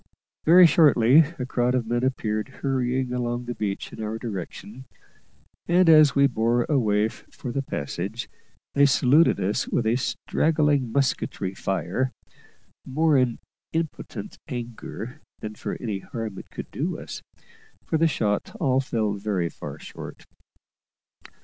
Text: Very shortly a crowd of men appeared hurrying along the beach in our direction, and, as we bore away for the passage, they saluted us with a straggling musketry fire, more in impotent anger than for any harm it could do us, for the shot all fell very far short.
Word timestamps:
Very 0.45 0.65
shortly 0.65 1.25
a 1.37 1.45
crowd 1.45 1.75
of 1.75 1.85
men 1.85 2.03
appeared 2.03 2.49
hurrying 2.63 3.13
along 3.13 3.45
the 3.45 3.53
beach 3.53 3.93
in 3.93 4.01
our 4.01 4.17
direction, 4.17 4.85
and, 5.67 5.87
as 5.87 6.15
we 6.15 6.25
bore 6.25 6.63
away 6.67 7.07
for 7.07 7.51
the 7.51 7.61
passage, 7.61 8.27
they 8.73 8.87
saluted 8.87 9.39
us 9.39 9.67
with 9.67 9.85
a 9.85 9.97
straggling 9.97 10.91
musketry 10.91 11.53
fire, 11.53 12.11
more 12.83 13.15
in 13.15 13.37
impotent 13.73 14.39
anger 14.47 15.21
than 15.39 15.53
for 15.53 15.77
any 15.79 15.99
harm 15.99 16.39
it 16.39 16.49
could 16.49 16.71
do 16.71 16.97
us, 16.97 17.21
for 17.85 17.99
the 17.99 18.07
shot 18.07 18.55
all 18.59 18.79
fell 18.79 19.13
very 19.13 19.49
far 19.49 19.77
short. 19.77 20.25